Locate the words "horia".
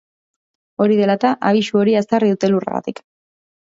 1.85-2.05